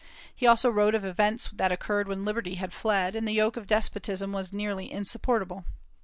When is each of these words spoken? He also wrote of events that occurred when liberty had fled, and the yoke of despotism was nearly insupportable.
He 0.35 0.47
also 0.47 0.67
wrote 0.71 0.95
of 0.95 1.05
events 1.05 1.51
that 1.53 1.71
occurred 1.71 2.07
when 2.07 2.25
liberty 2.25 2.55
had 2.55 2.73
fled, 2.73 3.15
and 3.15 3.27
the 3.27 3.33
yoke 3.33 3.55
of 3.55 3.67
despotism 3.67 4.31
was 4.33 4.51
nearly 4.51 4.91
insupportable. 4.91 5.63